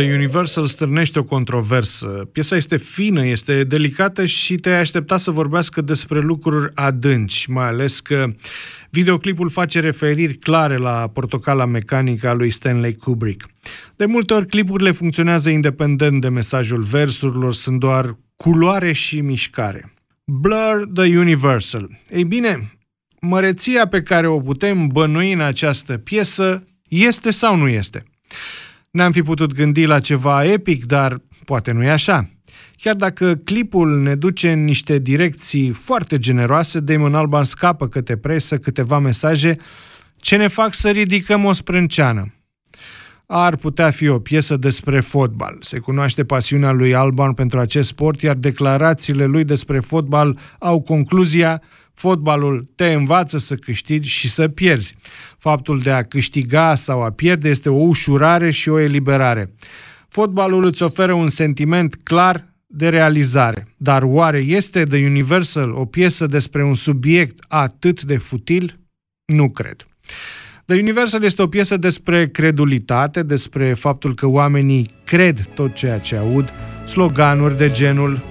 The 0.00 0.14
Universal 0.14 0.66
stârnește 0.66 1.18
o 1.18 1.24
controversă. 1.24 2.06
Piesa 2.32 2.56
este 2.56 2.76
fină, 2.76 3.26
este 3.26 3.64
delicată 3.64 4.24
și 4.24 4.54
te-ai 4.54 4.80
aștepta 4.80 5.16
să 5.16 5.30
vorbească 5.30 5.80
despre 5.80 6.20
lucruri 6.20 6.72
adânci, 6.74 7.46
mai 7.46 7.66
ales 7.66 8.00
că 8.00 8.26
videoclipul 8.90 9.48
face 9.48 9.80
referiri 9.80 10.34
clare 10.38 10.76
la 10.76 11.10
portocala 11.12 11.64
mecanică 11.64 12.28
a 12.28 12.32
lui 12.32 12.50
Stanley 12.50 12.94
Kubrick. 12.94 13.48
De 13.96 14.04
multe 14.06 14.34
ori 14.34 14.46
clipurile 14.46 14.90
funcționează 14.90 15.50
independent 15.50 16.20
de 16.20 16.28
mesajul 16.28 16.82
versurilor, 16.82 17.52
sunt 17.52 17.78
doar 17.78 18.16
culoare 18.36 18.92
și 18.92 19.20
mișcare. 19.20 19.92
Blur 20.24 20.88
the 20.94 21.18
Universal. 21.18 21.90
Ei 22.10 22.24
bine, 22.24 22.70
măreția 23.20 23.86
pe 23.86 24.02
care 24.02 24.26
o 24.26 24.40
putem 24.40 24.86
bănui 24.86 25.32
în 25.32 25.40
această 25.40 25.96
piesă 25.96 26.64
este 26.88 27.30
sau 27.30 27.56
nu 27.56 27.68
este? 27.68 28.04
Ne-am 28.90 29.12
fi 29.12 29.22
putut 29.22 29.54
gândi 29.54 29.84
la 29.84 30.00
ceva 30.00 30.44
epic, 30.44 30.84
dar 30.84 31.22
poate 31.44 31.72
nu 31.72 31.82
e 31.82 31.90
așa. 31.90 32.30
Chiar 32.76 32.94
dacă 32.94 33.34
clipul 33.34 34.00
ne 34.00 34.14
duce 34.14 34.52
în 34.52 34.64
niște 34.64 34.98
direcții 34.98 35.70
foarte 35.70 36.18
generoase, 36.18 36.80
Damon 36.80 37.14
Alban 37.14 37.42
scapă 37.42 37.88
câte 37.88 38.16
presă, 38.16 38.58
câteva 38.58 38.98
mesaje 38.98 39.56
ce 40.16 40.36
ne 40.36 40.46
fac 40.46 40.74
să 40.74 40.90
ridicăm 40.90 41.44
o 41.44 41.52
sprânceană. 41.52 42.34
Ar 43.26 43.56
putea 43.56 43.90
fi 43.90 44.08
o 44.08 44.18
piesă 44.18 44.56
despre 44.56 45.00
fotbal. 45.00 45.56
Se 45.60 45.78
cunoaște 45.78 46.24
pasiunea 46.24 46.70
lui 46.70 46.94
Alban 46.94 47.32
pentru 47.32 47.58
acest 47.58 47.88
sport, 47.88 48.20
iar 48.20 48.34
declarațiile 48.34 49.24
lui 49.24 49.44
despre 49.44 49.80
fotbal 49.80 50.38
au 50.58 50.80
concluzia 50.80 51.62
Fotbalul 52.00 52.70
te 52.74 52.92
învață 52.92 53.38
să 53.38 53.54
câștigi 53.54 54.08
și 54.08 54.28
să 54.28 54.48
pierzi. 54.48 54.96
Faptul 55.38 55.78
de 55.78 55.90
a 55.90 56.02
câștiga 56.02 56.74
sau 56.74 57.02
a 57.02 57.10
pierde 57.10 57.48
este 57.48 57.68
o 57.68 57.82
ușurare 57.82 58.50
și 58.50 58.68
o 58.68 58.78
eliberare. 58.78 59.54
Fotbalul 60.08 60.64
îți 60.64 60.82
oferă 60.82 61.12
un 61.12 61.28
sentiment 61.28 61.94
clar 62.02 62.54
de 62.66 62.88
realizare. 62.88 63.74
Dar 63.76 64.02
oare 64.02 64.38
este 64.38 64.84
The 64.84 65.06
Universal 65.06 65.70
o 65.70 65.84
piesă 65.84 66.26
despre 66.26 66.64
un 66.64 66.74
subiect 66.74 67.44
atât 67.48 68.02
de 68.02 68.16
futil? 68.16 68.80
Nu 69.24 69.50
cred. 69.50 69.86
The 70.66 70.78
Universal 70.78 71.24
este 71.24 71.42
o 71.42 71.46
piesă 71.46 71.76
despre 71.76 72.28
credulitate, 72.28 73.22
despre 73.22 73.74
faptul 73.74 74.14
că 74.14 74.26
oamenii 74.26 74.88
cred 75.04 75.48
tot 75.54 75.74
ceea 75.74 75.98
ce 75.98 76.16
aud, 76.16 76.52
sloganuri 76.86 77.56
de 77.56 77.70
genul 77.70 78.22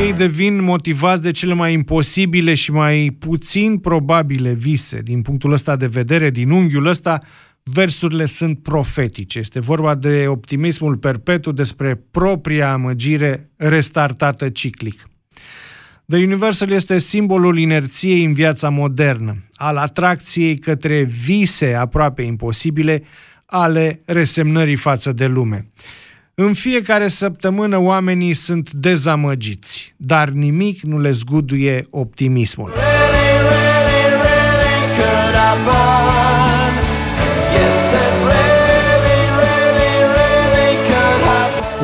Ei 0.00 0.12
devin 0.12 0.62
motivați 0.62 1.22
de 1.22 1.30
cele 1.30 1.54
mai 1.54 1.72
imposibile 1.72 2.54
și 2.54 2.72
mai 2.72 3.16
puțin 3.18 3.78
probabile 3.78 4.52
vise. 4.52 5.00
Din 5.00 5.22
punctul 5.22 5.52
ăsta 5.52 5.76
de 5.76 5.86
vedere, 5.86 6.30
din 6.30 6.50
unghiul 6.50 6.86
ăsta, 6.86 7.18
versurile 7.62 8.24
sunt 8.24 8.62
profetice. 8.62 9.38
Este 9.38 9.60
vorba 9.60 9.94
de 9.94 10.24
optimismul 10.28 10.96
perpetu 10.96 11.52
despre 11.52 12.04
propria 12.10 12.72
amăgire 12.72 13.50
restartată 13.56 14.48
ciclic. 14.48 15.08
The 16.08 16.22
Universal 16.22 16.70
este 16.70 16.98
simbolul 16.98 17.58
inerției 17.58 18.24
în 18.24 18.32
viața 18.32 18.68
modernă, 18.68 19.36
al 19.54 19.76
atracției 19.76 20.58
către 20.58 21.02
vise 21.02 21.74
aproape 21.74 22.22
imposibile, 22.22 23.02
ale 23.46 24.00
resemnării 24.04 24.76
față 24.76 25.12
de 25.12 25.26
lume. 25.26 25.70
În 26.38 26.52
fiecare 26.52 27.08
săptămână 27.08 27.78
oamenii 27.78 28.34
sunt 28.34 28.70
dezamăgiți, 28.72 29.94
dar 29.96 30.28
nimic 30.28 30.80
nu 30.82 30.98
le 30.98 31.10
zguduie 31.10 31.86
optimismul. 31.90 32.72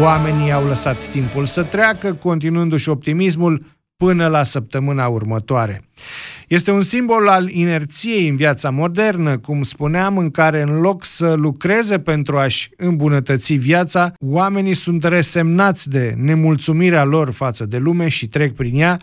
Oamenii 0.01 0.53
au 0.53 0.67
lăsat 0.67 1.09
timpul 1.09 1.47
să 1.47 1.63
treacă, 1.63 2.13
continuându-și 2.15 2.89
optimismul 2.89 3.65
până 3.97 4.29
la 4.29 4.43
săptămâna 4.43 5.09
următoare. 5.09 5.83
Este 6.53 6.71
un 6.71 6.83
simbol 6.83 7.29
al 7.29 7.49
inerției 7.49 8.29
în 8.29 8.37
viața 8.37 8.71
modernă, 8.71 9.39
cum 9.39 9.63
spuneam, 9.63 10.19
în 10.19 10.31
care 10.31 10.63
în 10.63 10.81
loc 10.81 11.05
să 11.05 11.33
lucreze 11.33 11.99
pentru 11.99 12.39
a-și 12.39 12.71
îmbunătăți 12.77 13.53
viața, 13.55 14.13
oamenii 14.21 14.75
sunt 14.75 15.05
resemnați 15.05 15.89
de 15.89 16.15
nemulțumirea 16.17 17.05
lor 17.05 17.31
față 17.31 17.67
de 17.67 17.77
lume 17.77 18.09
și 18.09 18.29
trec 18.29 18.55
prin 18.55 18.81
ea, 18.81 18.99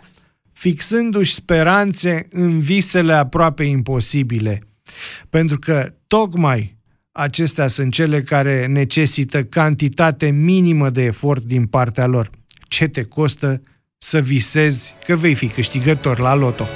fixându-și 0.52 1.34
speranțe 1.34 2.28
în 2.32 2.60
visele 2.60 3.12
aproape 3.12 3.64
imposibile. 3.64 4.60
Pentru 5.28 5.58
că 5.58 5.92
tocmai 6.06 6.76
acestea 7.12 7.66
sunt 7.66 7.92
cele 7.92 8.22
care 8.22 8.66
necesită 8.66 9.42
cantitate 9.42 10.26
minimă 10.26 10.90
de 10.90 11.02
efort 11.02 11.42
din 11.42 11.66
partea 11.66 12.06
lor. 12.06 12.30
Ce 12.68 12.86
te 12.86 13.02
costă 13.02 13.60
să 13.98 14.20
visezi 14.20 14.94
că 15.06 15.16
vei 15.16 15.34
fi 15.34 15.46
câștigător 15.46 16.18
la 16.18 16.34
loto? 16.34 16.68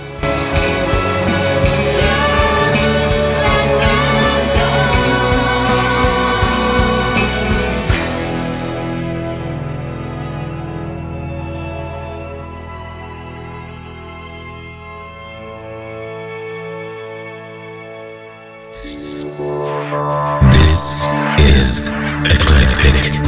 This 20.75 21.07
is 21.39 21.89
Eclectic. 22.25 23.24